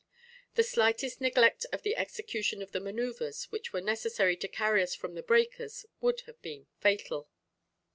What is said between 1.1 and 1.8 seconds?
neglect in